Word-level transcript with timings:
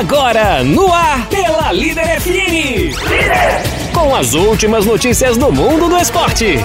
Agora, 0.00 0.64
no 0.64 0.90
ar, 0.90 1.28
pela 1.28 1.70
Líder 1.72 2.18
FM. 2.22 2.96
Com 3.92 4.16
as 4.16 4.32
últimas 4.32 4.86
notícias 4.86 5.36
do 5.36 5.52
mundo 5.52 5.90
do 5.90 5.98
esporte. 5.98 6.56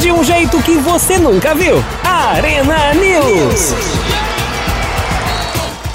De 0.00 0.10
um 0.10 0.24
jeito 0.24 0.62
que 0.62 0.78
você 0.78 1.18
nunca 1.18 1.54
viu. 1.54 1.84
Arena 2.02 2.94
News. 2.94 3.74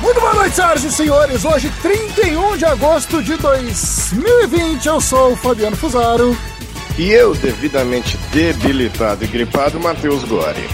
Muito 0.03 0.19
boa 0.19 0.35
noite, 0.35 0.55
senhoras 0.55 0.83
e 0.83 0.92
senhores. 0.92 1.46
Hoje, 1.46 1.71
31 1.81 2.55
de 2.58 2.65
agosto 2.65 3.23
de 3.23 3.37
2020, 3.37 4.85
eu 4.85 5.01
sou 5.01 5.31
o 5.31 5.35
Fabiano 5.35 5.75
Fusaro. 5.75 6.37
E 6.96 7.09
eu, 7.09 7.33
devidamente 7.33 8.17
debilitado 8.31 9.23
e 9.23 9.28
gripado, 9.28 9.79
Matheus 9.79 10.23
Gori. 10.25 10.69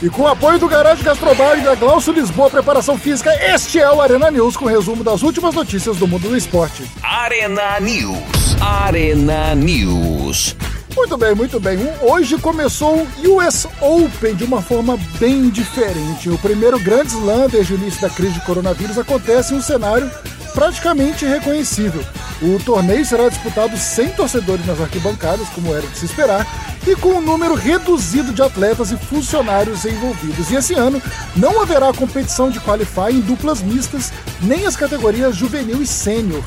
E 0.00 0.08
com 0.08 0.22
o 0.22 0.28
apoio 0.28 0.60
do 0.60 0.68
Garage 0.68 1.02
Gastrobar 1.02 1.58
e 1.58 1.62
da 1.62 1.74
Glaucio 1.74 2.12
Lisboa 2.12 2.48
Preparação 2.48 2.96
Física, 2.96 3.34
este 3.52 3.80
é 3.80 3.90
o 3.90 4.00
Arena 4.00 4.30
News 4.30 4.56
com 4.56 4.64
resumo 4.66 5.02
das 5.02 5.22
últimas 5.22 5.52
notícias 5.54 5.96
do 5.96 6.06
mundo 6.06 6.28
do 6.28 6.36
esporte. 6.36 6.84
Arena 7.02 7.80
News. 7.80 8.56
Arena 8.60 9.56
News. 9.56 10.54
Muito 10.94 11.16
bem, 11.16 11.34
muito 11.34 11.58
bem. 11.58 11.78
Hoje 12.00 12.38
começou 12.38 13.06
o 13.24 13.36
US 13.36 13.66
Open 13.80 14.36
de 14.36 14.44
uma 14.44 14.62
forma 14.62 14.96
bem 15.18 15.50
diferente. 15.50 16.30
O 16.30 16.38
primeiro 16.38 16.78
grande 16.78 17.08
slam 17.08 17.48
desde 17.48 17.74
o 17.74 17.76
início 17.76 18.00
da 18.00 18.08
crise 18.08 18.34
de 18.34 18.40
coronavírus 18.42 18.98
acontece 18.98 19.52
em 19.52 19.56
um 19.56 19.62
cenário 19.62 20.08
praticamente 20.54 21.24
reconhecível. 21.24 22.04
O 22.40 22.56
torneio 22.62 23.04
será 23.04 23.28
disputado 23.28 23.76
sem 23.76 24.10
torcedores 24.10 24.64
nas 24.64 24.80
arquibancadas, 24.80 25.48
como 25.48 25.74
era 25.74 25.86
de 25.86 25.98
se 25.98 26.04
esperar, 26.04 26.46
e 26.86 26.94
com 26.94 27.14
um 27.14 27.20
número 27.20 27.54
reduzido 27.54 28.32
de 28.32 28.40
atletas 28.40 28.92
e 28.92 28.96
funcionários 28.96 29.84
envolvidos. 29.84 30.48
E 30.50 30.54
esse 30.54 30.74
ano 30.74 31.02
não 31.34 31.60
haverá 31.60 31.92
competição 31.92 32.48
de 32.48 32.60
qualify 32.60 33.10
em 33.10 33.20
duplas 33.20 33.60
mistas, 33.60 34.12
nem 34.40 34.66
as 34.66 34.76
categorias 34.76 35.34
juvenil 35.34 35.82
e 35.82 35.86
sênior. 35.86 36.44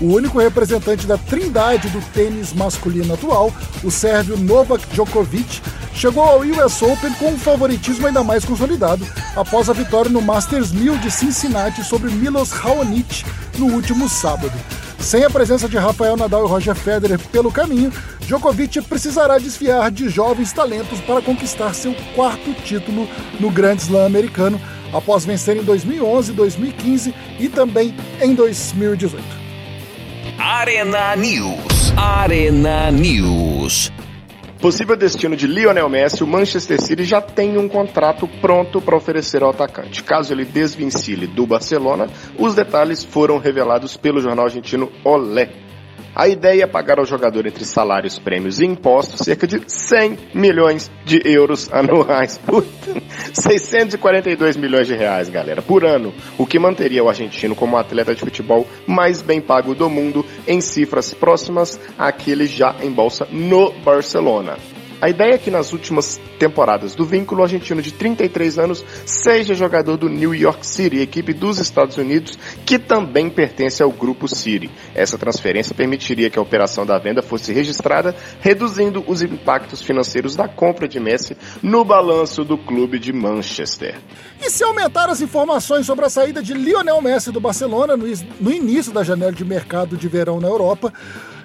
O 0.00 0.14
único 0.14 0.38
representante 0.38 1.06
da 1.06 1.16
trindade 1.16 1.88
do 1.90 2.00
tênis 2.12 2.52
masculino 2.52 3.14
atual, 3.14 3.52
o 3.84 3.90
sérvio 3.90 4.36
Novak 4.36 4.84
Djokovic, 4.92 5.60
chegou 5.94 6.24
ao 6.24 6.40
US 6.40 6.82
Open 6.82 7.12
com 7.14 7.28
um 7.28 7.38
favoritismo 7.38 8.06
ainda 8.06 8.24
mais 8.24 8.44
consolidado 8.44 9.06
após 9.36 9.68
a 9.68 9.74
vitória 9.74 10.10
no 10.10 10.22
Masters 10.22 10.72
1000 10.72 10.96
de 10.98 11.10
Cincinnati 11.10 11.84
sobre 11.84 12.10
Milos 12.10 12.50
Raonic 12.50 13.24
no 13.58 13.66
último 13.66 14.08
sábado. 14.08 14.58
Sem 15.00 15.24
a 15.24 15.30
presença 15.30 15.68
de 15.68 15.78
Rafael 15.78 16.16
Nadal 16.16 16.44
e 16.44 16.48
Roger 16.48 16.74
Federer 16.74 17.18
pelo 17.32 17.50
caminho, 17.50 17.92
Djokovic 18.20 18.82
precisará 18.82 19.38
desfiar 19.38 19.90
de 19.90 20.08
jovens 20.08 20.52
talentos 20.52 21.00
para 21.00 21.22
conquistar 21.22 21.74
seu 21.74 21.94
quarto 22.14 22.52
título 22.62 23.08
no 23.40 23.50
Grand 23.50 23.76
Slam 23.76 24.06
americano, 24.06 24.60
após 24.92 25.24
vencer 25.24 25.56
em 25.56 25.64
2011, 25.64 26.32
2015 26.32 27.14
e 27.38 27.48
também 27.48 27.94
em 28.20 28.34
2018. 28.34 29.24
Arena 30.38 31.16
News. 31.16 31.92
Arena 31.96 32.90
News. 32.90 33.90
Possível 34.60 34.94
destino 34.94 35.34
de 35.34 35.46
Lionel 35.46 35.88
Messi, 35.88 36.22
o 36.22 36.26
Manchester 36.26 36.78
City 36.82 37.02
já 37.02 37.18
tem 37.18 37.56
um 37.56 37.66
contrato 37.66 38.28
pronto 38.42 38.78
para 38.78 38.94
oferecer 38.94 39.42
ao 39.42 39.48
atacante. 39.48 40.02
Caso 40.02 40.34
ele 40.34 40.44
desvincile 40.44 41.26
do 41.26 41.46
Barcelona, 41.46 42.08
os 42.38 42.54
detalhes 42.54 43.02
foram 43.02 43.38
revelados 43.38 43.96
pelo 43.96 44.20
jornal 44.20 44.44
argentino 44.44 44.92
Olé. 45.02 45.69
A 46.14 46.28
ideia 46.28 46.64
é 46.64 46.66
pagar 46.66 46.98
ao 46.98 47.06
jogador 47.06 47.46
entre 47.46 47.64
salários, 47.64 48.18
prêmios 48.18 48.60
e 48.60 48.66
impostos 48.66 49.20
cerca 49.20 49.46
de 49.46 49.62
100 49.66 50.18
milhões 50.34 50.90
de 51.04 51.20
euros 51.24 51.72
anuais. 51.72 52.38
Puta, 52.44 53.00
642 53.32 54.56
milhões 54.56 54.86
de 54.86 54.94
reais, 54.94 55.28
galera, 55.28 55.62
por 55.62 55.84
ano, 55.84 56.12
o 56.36 56.46
que 56.46 56.58
manteria 56.58 57.04
o 57.04 57.08
argentino 57.08 57.54
como 57.54 57.76
o 57.76 57.78
atleta 57.78 58.14
de 58.14 58.20
futebol 58.20 58.66
mais 58.86 59.22
bem 59.22 59.40
pago 59.40 59.74
do 59.74 59.88
mundo 59.88 60.26
em 60.46 60.60
cifras 60.60 61.14
próximas 61.14 61.78
àquele 61.98 62.46
já 62.46 62.74
em 62.82 62.90
bolsa 62.90 63.26
no 63.30 63.72
Barcelona. 63.84 64.56
A 65.00 65.08
ideia 65.08 65.34
é 65.34 65.38
que 65.38 65.50
nas 65.50 65.72
últimas 65.72 66.20
temporadas 66.38 66.94
do 66.94 67.06
vínculo, 67.06 67.40
o 67.40 67.44
argentino 67.44 67.80
de 67.80 67.90
33 67.92 68.58
anos 68.58 68.84
seja 69.06 69.54
jogador 69.54 69.96
do 69.96 70.10
New 70.10 70.34
York 70.34 70.66
City, 70.66 70.98
equipe 70.98 71.32
dos 71.32 71.58
Estados 71.58 71.96
Unidos, 71.96 72.38
que 72.66 72.78
também 72.78 73.30
pertence 73.30 73.82
ao 73.82 73.90
grupo 73.90 74.28
City. 74.28 74.70
Essa 74.94 75.16
transferência 75.16 75.74
permitiria 75.74 76.28
que 76.28 76.38
a 76.38 76.42
operação 76.42 76.84
da 76.84 76.98
venda 76.98 77.22
fosse 77.22 77.50
registrada, 77.50 78.14
reduzindo 78.40 79.02
os 79.06 79.22
impactos 79.22 79.80
financeiros 79.80 80.36
da 80.36 80.46
compra 80.46 80.86
de 80.86 81.00
Messi 81.00 81.34
no 81.62 81.82
balanço 81.82 82.44
do 82.44 82.58
clube 82.58 82.98
de 82.98 83.12
Manchester. 83.12 83.98
E 84.38 84.50
se 84.50 84.62
aumentar 84.62 85.08
as 85.08 85.22
informações 85.22 85.86
sobre 85.86 86.04
a 86.04 86.10
saída 86.10 86.42
de 86.42 86.52
Lionel 86.52 87.00
Messi 87.00 87.32
do 87.32 87.40
Barcelona 87.40 87.96
no, 87.96 88.06
no 88.38 88.52
início 88.52 88.92
da 88.92 89.02
janela 89.02 89.32
de 89.32 89.44
mercado 89.44 89.96
de 89.96 90.08
verão 90.08 90.40
na 90.40 90.48
Europa, 90.48 90.92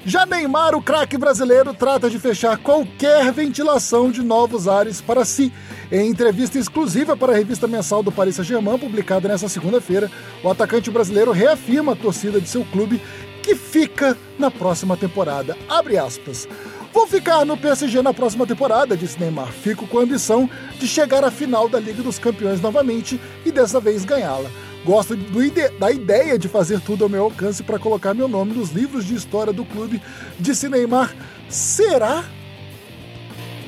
já 0.05 0.23
Neymar, 0.23 0.75
o 0.75 0.81
craque 0.81 1.17
brasileiro, 1.17 1.73
trata 1.73 2.11
de 2.11 2.19
fechar 2.19 2.57
qualquer 2.59 3.31
ventilação 3.31 4.11
de 4.11 4.21
novos 4.21 4.67
ares 4.67 5.01
para 5.01 5.25
si. 5.25 5.51
Em 5.91 6.07
entrevista 6.07 6.59
exclusiva 6.59 7.17
para 7.17 7.33
a 7.33 7.35
revista 7.35 7.67
mensal 7.67 8.03
do 8.03 8.11
Paris 8.11 8.35
Saint-Germain, 8.35 8.77
publicada 8.77 9.27
nesta 9.27 9.49
segunda-feira, 9.49 10.11
o 10.43 10.49
atacante 10.49 10.91
brasileiro 10.91 11.31
reafirma 11.31 11.93
a 11.93 11.95
torcida 11.95 12.39
de 12.39 12.47
seu 12.47 12.63
clube 12.65 13.01
que 13.41 13.55
fica 13.55 14.15
na 14.37 14.51
próxima 14.51 14.95
temporada. 14.95 15.57
Abre 15.67 15.97
aspas. 15.97 16.47
Vou 16.93 17.07
ficar 17.07 17.43
no 17.43 17.57
PSG 17.57 18.01
na 18.01 18.13
próxima 18.13 18.45
temporada, 18.45 18.95
disse 18.95 19.19
Neymar. 19.19 19.51
Fico 19.51 19.87
com 19.87 19.99
a 19.99 20.03
ambição 20.03 20.49
de 20.79 20.87
chegar 20.87 21.23
à 21.23 21.31
final 21.31 21.67
da 21.67 21.79
Liga 21.79 22.03
dos 22.03 22.19
Campeões 22.19 22.61
novamente 22.61 23.19
e 23.43 23.51
dessa 23.51 23.79
vez 23.79 24.05
ganhá-la. 24.05 24.49
Gosto 24.85 25.15
ide 25.15 25.69
da 25.79 25.91
ideia 25.91 26.37
de 26.37 26.47
fazer 26.47 26.79
tudo 26.79 27.03
ao 27.03 27.09
meu 27.09 27.23
alcance 27.23 27.63
para 27.63 27.79
colocar 27.79 28.13
meu 28.13 28.27
nome 28.27 28.53
nos 28.53 28.69
livros 28.69 29.03
de 29.03 29.15
história 29.15 29.51
do 29.51 29.65
clube, 29.65 29.99
disse 30.39 30.69
Neymar. 30.69 31.11
Será? 31.49 32.23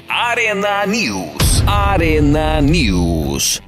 Arena 0.08 0.86
News. 0.86 1.64
Arena 1.66 2.62
News. 2.62 3.60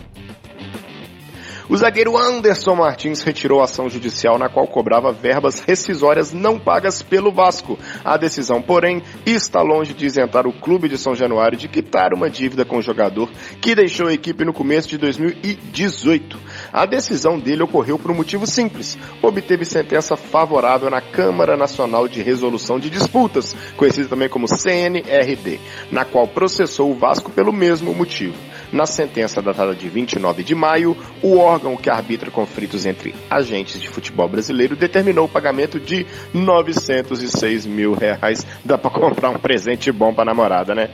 O 1.69 1.77
zagueiro 1.77 2.17
Anderson 2.17 2.73
Martins 2.73 3.21
retirou 3.21 3.61
a 3.61 3.65
ação 3.65 3.87
judicial 3.87 4.39
na 4.39 4.49
qual 4.49 4.65
cobrava 4.65 5.11
verbas 5.11 5.59
rescisórias 5.59 6.33
não 6.33 6.57
pagas 6.57 7.03
pelo 7.03 7.31
Vasco. 7.31 7.77
A 8.03 8.17
decisão, 8.17 8.59
porém, 8.59 9.03
está 9.23 9.61
longe 9.61 9.93
de 9.93 10.03
isentar 10.03 10.47
o 10.47 10.51
clube 10.51 10.89
de 10.89 10.97
São 10.97 11.13
Januário 11.13 11.55
de 11.55 11.67
quitar 11.67 12.11
uma 12.11 12.27
dívida 12.27 12.65
com 12.65 12.77
o 12.77 12.81
jogador 12.81 13.29
que 13.61 13.75
deixou 13.75 14.07
a 14.07 14.13
equipe 14.13 14.43
no 14.43 14.51
começo 14.51 14.89
de 14.89 14.97
2018. 14.97 16.39
A 16.71 16.85
decisão 16.85 17.39
dele 17.39 17.63
ocorreu 17.63 17.97
por 17.97 18.11
um 18.11 18.15
motivo 18.15 18.45
simples. 18.45 18.97
Obteve 19.21 19.65
sentença 19.65 20.15
favorável 20.15 20.89
na 20.89 21.01
Câmara 21.01 21.57
Nacional 21.57 22.07
de 22.07 22.21
Resolução 22.21 22.79
de 22.79 22.89
Disputas, 22.89 23.55
conhecida 23.75 24.07
também 24.07 24.29
como 24.29 24.47
CNRD, 24.47 25.59
na 25.91 26.05
qual 26.05 26.27
processou 26.27 26.91
o 26.91 26.95
Vasco 26.95 27.31
pelo 27.31 27.51
mesmo 27.51 27.93
motivo. 27.93 28.35
Na 28.71 28.85
sentença 28.85 29.41
datada 29.41 29.73
de 29.73 29.89
29 29.89 30.43
de 30.43 30.53
maio, 30.53 30.95
o 31.23 31.37
órgão 31.37 31.75
que 31.75 31.89
arbitra 31.89 32.29
conflitos 32.29 32.85
entre 32.85 33.15
agentes 33.29 33.81
de 33.81 33.89
futebol 33.89 34.29
brasileiro 34.29 34.75
determinou 34.75 35.25
o 35.25 35.29
pagamento 35.29 35.79
de 35.79 36.05
906 36.33 37.65
mil 37.65 37.93
reais. 37.93 38.45
Dá 38.63 38.77
pra 38.77 38.91
comprar 38.91 39.31
um 39.31 39.39
presente 39.39 39.91
bom 39.91 40.13
pra 40.13 40.23
namorada, 40.23 40.75
né? 40.75 40.89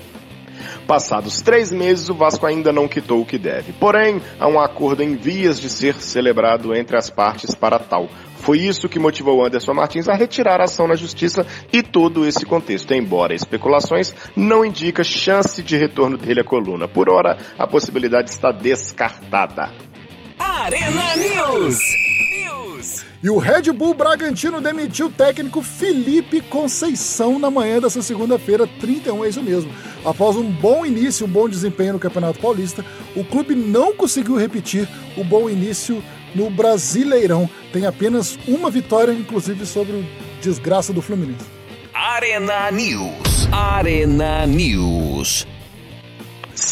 Passados 0.88 1.42
três 1.42 1.72
meses, 1.72 2.10
o 2.10 2.14
Vasco 2.14 2.46
ainda 2.46 2.72
não 2.72 2.88
quitou 2.88 3.22
o 3.22 3.26
que 3.26 3.38
deve. 3.38 3.74
Porém, 3.74 4.22
há 4.40 4.48
um 4.48 4.60
acordo 4.60 5.02
em 5.02 5.16
vias 5.16 5.60
de 5.60 5.70
ser 5.70 5.96
celebrado 5.96 6.76
entre 6.76 6.96
as 6.96 7.10
partes 7.10 7.56
para 7.56 7.80
tal. 7.80 8.08
Foi 8.38 8.60
isso 8.60 8.88
que 8.88 9.00
motivou 9.00 9.44
Anderson 9.44 9.74
Martins 9.74 10.08
a 10.08 10.14
retirar 10.14 10.62
a 10.62 10.66
ação 10.66 10.88
na 10.88 10.96
justiça 10.96 11.48
e 11.74 11.82
todo 11.82 12.28
esse 12.28 12.46
contexto, 12.46 12.94
embora 12.94 13.34
especulações 13.34 14.14
não 14.36 14.64
indica 14.64 15.04
chance 15.04 15.64
de 15.64 15.76
retorno 15.76 16.18
dele 16.18 16.42
à 16.42 16.44
coluna. 16.44 16.88
Por 16.88 17.10
hora, 17.10 17.38
a 17.58 17.66
possibilidade 17.66 18.30
está 18.30 18.52
descartada. 18.52 19.72
Arena 20.38 21.16
News. 21.16 21.80
E 23.26 23.30
o 23.32 23.40
Red 23.40 23.72
Bull 23.74 23.96
Bragantino 23.96 24.62
demitiu 24.62 25.08
o 25.08 25.12
técnico 25.12 25.64
Felipe 25.64 26.42
Conceição 26.42 27.40
na 27.40 27.50
manhã 27.50 27.82
dessa 27.82 28.00
segunda-feira, 28.04 28.68
31, 28.80 29.26
é 29.26 29.30
isso 29.30 29.42
mesmo. 29.42 29.72
Após 30.06 30.36
um 30.36 30.44
bom 30.44 30.86
início, 30.86 31.26
um 31.26 31.30
bom 31.30 31.50
desempenho 31.50 31.94
no 31.94 32.00
Campeonato 32.00 32.38
Paulista, 32.38 32.86
o 33.16 33.24
clube 33.26 33.56
não 33.56 33.96
conseguiu 33.96 34.36
repetir 34.36 34.88
o 35.18 35.24
bom 35.24 35.50
início 35.50 36.04
no 36.36 36.52
Brasileirão. 36.52 37.50
Tem 37.74 37.88
apenas 37.88 38.38
uma 38.48 38.70
vitória, 38.70 39.12
inclusive 39.12 39.66
sobre 39.66 39.94
o 39.94 40.06
desgraça 40.40 40.94
do 40.94 41.02
Fluminense. 41.02 41.46
Arena 41.92 42.70
News. 42.70 43.50
Arena 43.52 44.46
News. 44.46 45.48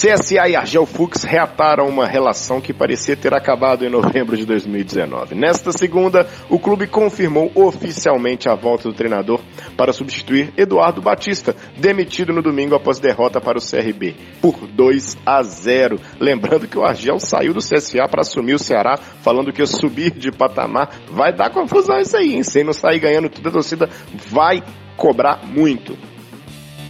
CSA 0.03 0.50
e 0.50 0.55
Argel 0.57 0.85
Fux 0.85 1.23
reataram 1.23 1.88
uma 1.88 2.05
relação 2.05 2.59
que 2.59 2.73
parecia 2.73 3.15
ter 3.15 3.33
acabado 3.33 3.85
em 3.85 3.89
novembro 3.89 4.35
de 4.35 4.45
2019. 4.45 5.33
Nesta 5.33 5.71
segunda, 5.71 6.27
o 6.50 6.59
clube 6.59 6.88
confirmou 6.88 7.50
oficialmente 7.55 8.50
a 8.50 8.53
volta 8.53 8.89
do 8.89 8.94
treinador 8.94 9.39
para 9.77 9.94
substituir 9.94 10.51
Eduardo 10.57 11.01
Batista, 11.01 11.55
demitido 11.77 12.33
no 12.33 12.41
domingo 12.41 12.75
após 12.75 13.00
derrota 13.00 13.39
para 13.39 13.57
o 13.57 13.61
CRB 13.61 14.13
por 14.41 14.67
2 14.67 15.19
a 15.25 15.41
0. 15.41 15.97
Lembrando 16.19 16.67
que 16.67 16.77
o 16.77 16.83
Argel 16.83 17.17
saiu 17.17 17.53
do 17.53 17.61
CSA 17.61 18.06
para 18.06 18.23
assumir 18.23 18.56
o 18.56 18.59
Ceará, 18.59 18.97
falando 18.97 19.53
que 19.53 19.65
subir 19.65 20.11
de 20.11 20.33
patamar. 20.33 20.89
Vai 21.09 21.31
dar 21.31 21.49
confusão 21.49 21.97
isso 21.97 22.17
aí, 22.17 22.33
hein? 22.33 22.44
Se 22.44 22.61
não 22.61 22.73
sair 22.73 22.99
ganhando 22.99 23.29
tudo, 23.29 23.47
a 23.47 23.51
torcida 23.53 23.89
vai 24.27 24.61
cobrar 24.97 25.39
muito. 25.45 25.97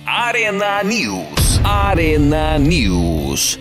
Arena 0.03 0.81
News. 0.83 1.42
Arena 1.63 2.59
News. 2.59 3.57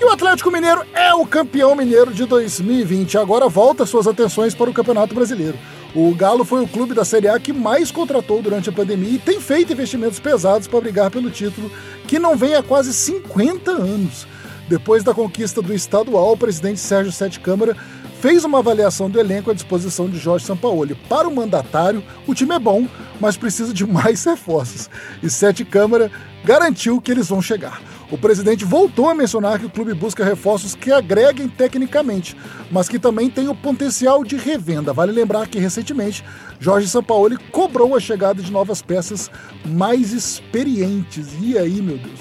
E 0.00 0.04
o 0.04 0.08
Atlético 0.08 0.52
Mineiro 0.52 0.84
é 0.94 1.12
o 1.12 1.26
campeão 1.26 1.74
mineiro 1.74 2.14
de 2.14 2.24
2020. 2.24 3.18
Agora 3.18 3.48
volta 3.48 3.84
suas 3.84 4.06
atenções 4.06 4.54
para 4.54 4.70
o 4.70 4.72
Campeonato 4.72 5.12
Brasileiro. 5.12 5.58
O 5.92 6.14
Galo 6.14 6.44
foi 6.44 6.62
o 6.62 6.68
clube 6.68 6.94
da 6.94 7.04
Série 7.04 7.26
A 7.26 7.40
que 7.40 7.52
mais 7.52 7.90
contratou 7.90 8.40
durante 8.40 8.68
a 8.68 8.72
pandemia 8.72 9.16
e 9.16 9.18
tem 9.18 9.40
feito 9.40 9.72
investimentos 9.72 10.20
pesados 10.20 10.68
para 10.68 10.80
brigar 10.80 11.10
pelo 11.10 11.28
título, 11.28 11.72
que 12.06 12.20
não 12.20 12.36
vem 12.36 12.54
há 12.54 12.62
quase 12.62 12.94
50 12.94 13.72
anos. 13.72 14.24
Depois 14.68 15.02
da 15.02 15.12
conquista 15.12 15.60
do 15.60 15.74
estadual, 15.74 16.34
o 16.34 16.36
presidente 16.36 16.78
Sérgio 16.78 17.10
Sete 17.10 17.40
Câmara 17.40 17.76
fez 18.20 18.44
uma 18.44 18.58
avaliação 18.58 19.08
do 19.08 19.18
elenco 19.18 19.50
à 19.50 19.54
disposição 19.54 20.08
de 20.08 20.18
Jorge 20.18 20.44
Sampaoli. 20.44 20.94
Para 20.94 21.26
o 21.26 21.34
mandatário, 21.34 22.04
o 22.26 22.34
time 22.34 22.54
é 22.54 22.58
bom, 22.58 22.86
mas 23.18 23.36
precisa 23.36 23.72
de 23.72 23.84
mais 23.88 24.24
reforços. 24.24 24.90
E 25.22 25.30
Sete 25.30 25.64
Câmara 25.64 26.10
garantiu 26.44 27.00
que 27.00 27.10
eles 27.10 27.28
vão 27.28 27.40
chegar. 27.40 27.80
O 28.10 28.18
presidente 28.18 28.64
voltou 28.64 29.08
a 29.08 29.14
mencionar 29.14 29.58
que 29.58 29.66
o 29.66 29.70
clube 29.70 29.94
busca 29.94 30.24
reforços 30.24 30.74
que 30.74 30.92
agreguem 30.92 31.48
tecnicamente, 31.48 32.36
mas 32.70 32.88
que 32.88 32.98
também 32.98 33.30
têm 33.30 33.48
o 33.48 33.54
potencial 33.54 34.24
de 34.24 34.36
revenda. 34.36 34.92
Vale 34.92 35.12
lembrar 35.12 35.46
que 35.46 35.58
recentemente 35.58 36.24
Jorge 36.58 36.88
Sampaoli 36.88 37.38
cobrou 37.50 37.96
a 37.96 38.00
chegada 38.00 38.42
de 38.42 38.50
novas 38.50 38.82
peças 38.82 39.30
mais 39.64 40.12
experientes. 40.12 41.28
E 41.40 41.56
aí, 41.56 41.80
meu 41.80 41.96
Deus? 41.96 42.18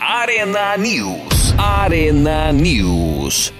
Arena 0.00 0.76
News. 0.78 1.33
Arena 1.56 2.52
News. 2.52 3.52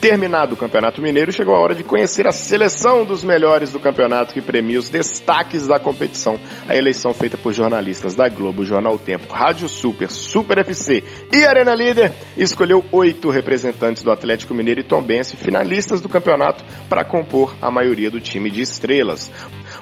Terminado 0.00 0.54
o 0.54 0.56
Campeonato 0.56 1.00
Mineiro, 1.00 1.32
chegou 1.32 1.54
a 1.54 1.58
hora 1.58 1.74
de 1.74 1.82
conhecer 1.82 2.26
a 2.26 2.32
seleção 2.32 3.04
dos 3.04 3.24
melhores 3.24 3.72
do 3.72 3.80
campeonato 3.80 4.34
que 4.34 4.42
premia 4.42 4.78
os 4.78 4.88
destaques 4.88 5.66
da 5.66 5.80
competição. 5.80 6.38
A 6.68 6.76
eleição 6.76 7.14
feita 7.14 7.36
por 7.36 7.52
jornalistas 7.52 8.14
da 8.14 8.28
Globo, 8.28 8.64
Jornal 8.64 8.98
Tempo, 8.98 9.32
Rádio 9.32 9.68
Super, 9.68 10.10
Super 10.10 10.58
FC 10.58 11.02
e 11.32 11.44
Arena 11.44 11.74
Líder 11.74 12.12
escolheu 12.36 12.84
oito 12.92 13.30
representantes 13.30 14.02
do 14.02 14.10
Atlético 14.10 14.54
Mineiro 14.54 14.80
e 14.80 14.84
Tombense, 14.84 15.36
finalistas 15.36 16.00
do 16.00 16.08
campeonato, 16.08 16.64
para 16.88 17.04
compor 17.04 17.56
a 17.60 17.70
maioria 17.70 18.10
do 18.10 18.20
time 18.20 18.50
de 18.50 18.60
estrelas. 18.60 19.30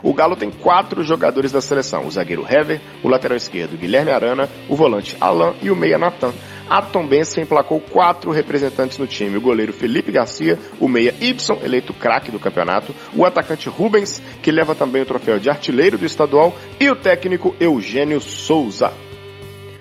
O 0.04 0.12
Galo 0.12 0.36
tem 0.36 0.50
quatro 0.50 1.02
jogadores 1.02 1.50
da 1.50 1.62
seleção: 1.62 2.06
o 2.06 2.10
zagueiro 2.10 2.46
Hever, 2.48 2.80
o 3.02 3.08
lateral 3.08 3.38
esquerdo 3.38 3.78
Guilherme 3.78 4.10
Arana, 4.10 4.48
o 4.68 4.76
volante 4.76 5.16
Alain 5.18 5.54
e 5.62 5.70
o 5.70 5.76
meia 5.76 5.96
Natan. 5.96 6.32
A 6.68 6.80
Tombense 6.80 7.40
emplacou 7.40 7.80
quatro 7.80 8.30
representantes 8.30 8.98
no 8.98 9.06
time: 9.06 9.38
o 9.38 9.40
goleiro 9.40 9.72
Felipe 9.72 10.12
Garcia, 10.12 10.58
o 10.78 10.86
meia 10.86 11.14
Y, 11.20 11.34
eleito 11.64 11.94
craque 11.94 12.30
do 12.30 12.38
campeonato, 12.38 12.94
o 13.14 13.24
atacante 13.24 13.68
Rubens, 13.68 14.20
que 14.42 14.52
leva 14.52 14.74
também 14.74 15.00
o 15.00 15.06
troféu 15.06 15.38
de 15.38 15.48
artilheiro 15.48 15.96
do 15.96 16.04
estadual, 16.04 16.54
e 16.78 16.90
o 16.90 16.96
técnico 16.96 17.56
Eugênio 17.58 18.20
Souza. 18.20 18.92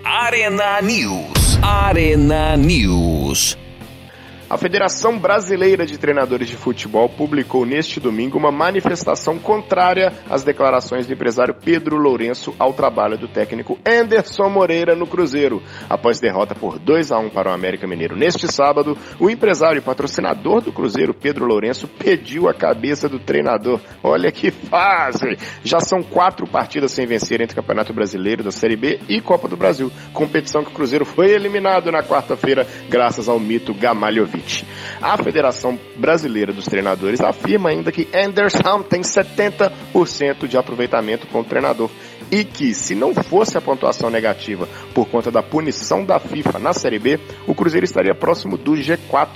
Arena 0.04 0.81
News. 0.81 1.60
Arena 1.62 2.56
News. 2.56 3.62
A 4.54 4.58
Federação 4.58 5.18
Brasileira 5.18 5.84
de 5.84 5.98
Treinadores 5.98 6.48
de 6.48 6.56
Futebol 6.56 7.10
publicou 7.10 7.66
neste 7.66 8.00
domingo 8.00 8.38
uma 8.38 8.52
manifestação 8.52 9.40
contrária 9.40 10.14
às 10.30 10.44
declarações 10.44 11.08
do 11.08 11.14
empresário 11.14 11.56
Pedro 11.56 11.98
Lourenço 11.98 12.54
ao 12.60 12.72
trabalho 12.72 13.18
do 13.18 13.28
técnico 13.28 13.80
Anderson 13.84 14.50
Moreira 14.50 14.94
no 14.94 15.08
Cruzeiro. 15.08 15.60
Após 15.90 16.20
derrota 16.20 16.54
por 16.54 16.78
2 16.78 17.12
a 17.12 17.18
1 17.18 17.32
para 17.32 17.50
o 17.50 17.52
América 17.52 17.88
Mineiro 17.88 18.16
neste 18.16 18.48
sábado, 18.48 18.96
o 19.20 19.28
empresário 19.28 19.80
e 19.80 19.82
patrocinador 19.82 20.62
do 20.62 20.72
Cruzeiro, 20.72 21.16
Pedro 21.16 21.48
Lourenço, 21.48 21.88
pediu 21.88 22.48
a 22.48 22.54
cabeça 22.54 23.10
do 23.10 23.18
treinador. 23.18 23.80
Olha 24.04 24.32
que 24.32 24.52
fase! 24.52 25.36
Já 25.64 25.80
são 25.80 26.04
quatro 26.04 26.46
partidas 26.46 26.92
sem 26.92 27.08
vencer 27.08 27.42
entre 27.42 27.56
Campeonato 27.56 27.92
Brasileiro 27.92 28.44
da 28.44 28.52
Série 28.52 28.76
B 28.76 29.00
e 29.10 29.20
Copa 29.20 29.48
do 29.48 29.58
Brasil, 29.58 29.92
competição 30.14 30.64
que 30.64 30.70
o 30.70 30.76
Cruzeiro 30.76 31.06
foi 31.06 31.32
eliminado 31.32 31.92
na 31.92 32.04
quarta-feira 32.04 32.68
graças 32.88 33.28
ao 33.28 33.40
mito 33.40 33.74
Gamalhovic. 33.74 34.43
A 35.01 35.18
Federação 35.18 35.80
Brasileira 35.95 36.54
dos 36.54 36.66
Treinadores 36.66 37.22
afirma 37.22 37.69
ainda 37.69 37.92
que 37.92 38.07
Anderson 38.13 38.81
tem 38.84 39.01
70% 39.01 40.48
de 40.48 40.57
aproveitamento 40.57 41.28
como 41.28 41.44
treinador 41.44 41.90
e 42.33 42.44
que, 42.44 42.74
se 42.74 42.95
não 42.95 43.13
fosse 43.13 43.59
a 43.59 43.62
pontuação 43.62 44.09
negativa 44.09 44.68
por 44.91 45.07
conta 45.07 45.30
da 45.30 45.44
punição 45.44 46.03
da 46.03 46.19
FIFA 46.19 46.57
na 46.57 46.74
Série 46.74 46.97
B, 46.97 47.19
o 47.45 47.53
Cruzeiro 47.53 47.85
estaria 47.85 48.15
próximo 48.15 48.57
do 48.57 48.71
G4. 48.71 49.27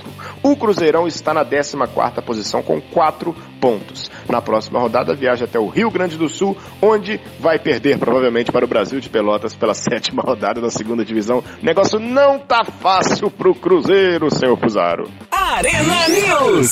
O 0.42 0.56
Cruzeirão 0.56 1.06
está 1.06 1.32
na 1.32 1.44
14ª 1.44 2.20
posição 2.22 2.60
com 2.60 2.80
4 2.80 3.32
pontos. 3.60 4.10
Na 4.28 4.42
próxima 4.42 4.80
rodada 4.80 5.14
viaja 5.14 5.44
até 5.44 5.60
o 5.60 5.68
Rio 5.68 5.92
Grande 5.92 6.18
do 6.18 6.28
Sul, 6.28 6.56
onde 6.82 7.20
vai 7.38 7.56
perder 7.56 7.98
provavelmente 7.98 8.50
para 8.50 8.64
o 8.64 8.68
Brasil 8.68 8.98
de 8.98 9.08
Pelotas 9.08 9.54
pela 9.54 9.74
sétima 9.78 10.20
rodada 10.20 10.60
da 10.60 10.68
segunda 10.68 11.04
divisão. 11.04 11.38
O 11.38 11.64
negócio 11.64 12.00
não 12.00 12.40
tá 12.40 12.64
fácil 12.64 13.30
pro 13.30 13.54
Cruzeiro, 13.54 14.28
senhor 14.28 14.58
Fusaro. 14.58 15.08
Arena 15.30 16.08
News. 16.08 16.70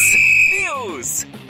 News. 0.50 1.46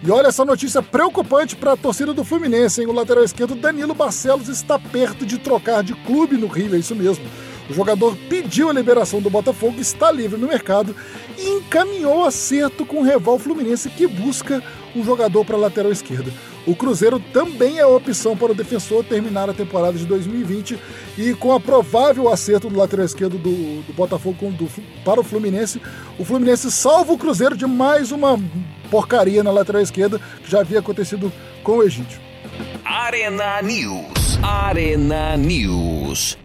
E 0.00 0.10
olha 0.12 0.28
essa 0.28 0.44
notícia 0.44 0.80
preocupante 0.80 1.56
para 1.56 1.72
a 1.72 1.76
torcida 1.76 2.14
do 2.14 2.22
Fluminense, 2.22 2.80
hein? 2.80 2.86
O 2.86 2.92
lateral 2.92 3.24
esquerdo 3.24 3.56
Danilo 3.56 3.94
Barcelos 3.94 4.48
está 4.48 4.78
perto 4.78 5.26
de 5.26 5.38
trocar 5.38 5.82
de 5.82 5.92
clube 5.92 6.36
no 6.36 6.46
Rio, 6.46 6.74
é 6.74 6.78
isso 6.78 6.94
mesmo. 6.94 7.24
O 7.68 7.74
jogador 7.74 8.16
pediu 8.30 8.70
a 8.70 8.72
liberação 8.72 9.20
do 9.20 9.28
Botafogo, 9.28 9.80
está 9.80 10.10
livre 10.10 10.40
no 10.40 10.46
mercado 10.46 10.94
e 11.36 11.48
encaminhou 11.50 12.24
acerto 12.24 12.86
com 12.86 13.00
o 13.00 13.04
rival 13.04 13.38
Fluminense 13.38 13.90
que 13.90 14.06
busca 14.06 14.62
um 14.94 15.04
jogador 15.04 15.44
para 15.44 15.56
a 15.56 15.60
lateral 15.60 15.90
esquerda. 15.90 16.32
O 16.66 16.76
Cruzeiro 16.76 17.18
também 17.32 17.78
é 17.78 17.86
opção 17.86 18.36
para 18.36 18.52
o 18.52 18.54
defensor 18.54 19.04
terminar 19.04 19.50
a 19.50 19.54
temporada 19.54 19.98
de 19.98 20.06
2020 20.06 20.78
e 21.18 21.34
com 21.34 21.52
a 21.52 21.60
provável 21.60 22.28
acerto 22.28 22.70
do 22.70 22.78
lateral 22.78 23.04
esquerdo 23.04 23.36
do, 23.36 23.82
do 23.82 23.92
Botafogo 23.94 24.50
do, 24.52 24.68
para 25.04 25.20
o 25.20 25.24
Fluminense, 25.24 25.80
o 26.18 26.24
Fluminense 26.24 26.70
salva 26.70 27.12
o 27.12 27.18
Cruzeiro 27.18 27.56
de 27.56 27.66
mais 27.66 28.12
uma 28.12 28.38
porcaria 28.90 29.42
na 29.42 29.50
lateral 29.50 29.82
esquerda 29.82 30.20
que 30.42 30.50
já 30.50 30.60
havia 30.60 30.78
acontecido 30.78 31.32
com 31.62 31.78
o 31.78 31.82
Egídio. 31.82 32.18
Arena 32.84 33.62
News. 33.62 34.38
Arena 34.42 35.36
News. 35.36 36.36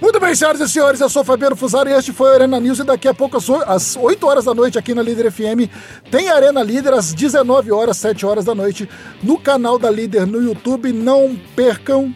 Muito 0.00 0.20
bem, 0.20 0.34
senhoras 0.34 0.60
e 0.60 0.68
senhores, 0.68 1.00
eu 1.00 1.08
sou 1.08 1.24
Fabiano 1.24 1.56
Fusaro 1.56 1.88
e 1.88 1.92
este 1.92 2.12
foi 2.12 2.30
a 2.30 2.34
Arena 2.34 2.60
News 2.60 2.78
e 2.78 2.84
daqui 2.84 3.08
a 3.08 3.14
pouco 3.14 3.38
às 3.66 3.96
8 3.96 4.26
horas 4.26 4.44
da 4.44 4.52
noite 4.52 4.78
aqui 4.78 4.94
na 4.94 5.00
Líder 5.00 5.32
FM 5.32 5.70
tem 6.10 6.28
Arena 6.28 6.62
Líder 6.62 6.92
às 6.92 7.14
19 7.14 7.72
horas, 7.72 7.96
7 7.96 8.26
horas 8.26 8.44
da 8.44 8.54
noite 8.54 8.86
no 9.22 9.38
canal 9.38 9.78
da 9.78 9.90
Líder 9.90 10.26
no 10.26 10.42
YouTube. 10.42 10.92
Não 10.92 11.34
percam. 11.56 12.14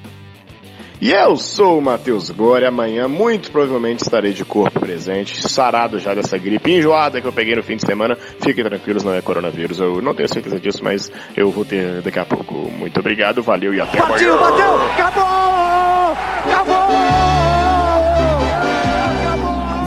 E 1.00 1.12
eu 1.12 1.36
sou 1.36 1.78
o 1.78 1.82
Matheus 1.82 2.28
Gore. 2.30 2.64
Amanhã, 2.64 3.06
muito 3.06 3.50
provavelmente, 3.52 4.02
estarei 4.02 4.32
de 4.32 4.44
corpo 4.44 4.80
presente, 4.80 5.48
sarado 5.48 5.98
já 5.98 6.12
dessa 6.12 6.36
gripe 6.36 6.72
enjoada 6.72 7.20
que 7.20 7.26
eu 7.26 7.32
peguei 7.32 7.54
no 7.54 7.62
fim 7.62 7.76
de 7.76 7.86
semana. 7.86 8.16
Fiquem 8.40 8.64
tranquilos, 8.64 9.04
não 9.04 9.14
é 9.14 9.22
coronavírus. 9.22 9.78
Eu 9.78 10.02
não 10.02 10.12
tenho 10.14 10.28
certeza 10.28 10.58
disso, 10.58 10.80
mas 10.82 11.10
eu 11.36 11.50
vou 11.50 11.64
ter 11.64 12.02
daqui 12.02 12.18
a 12.18 12.24
pouco. 12.24 12.54
Muito 12.76 12.98
obrigado, 12.98 13.42
valeu 13.42 13.72
e 13.72 13.80
até 13.80 13.96
Partiu, 13.98 14.34
amanhã. 14.34 14.50
bateu, 14.50 14.74
acabou! 14.86 16.16
Acabou! 16.46 16.88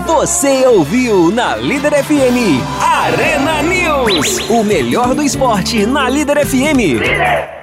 Você 0.06 0.66
ouviu 0.68 1.32
na 1.32 1.56
Líder 1.56 1.92
FM 2.04 2.62
Arena 2.80 3.64
News. 3.64 4.50
O 4.50 4.64
melhor 4.64 5.16
do 5.16 5.24
esporte 5.24 5.86
na 5.86 6.08
Líder 6.10 6.46
FM. 6.46 7.61